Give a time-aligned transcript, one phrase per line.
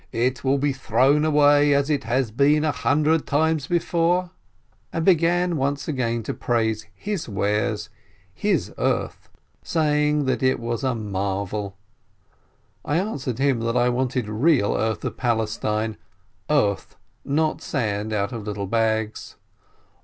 [0.13, 4.31] it will be thrown away, as it has been a hundred times already!"
[4.91, 7.91] and began once more to praise his wares,
[8.33, 9.29] his earth,
[9.61, 11.77] saying it was a marvel.
[12.83, 15.97] I answered him that I wanted real earth of Palestine,
[16.49, 19.35] earth, not sand out of little bags.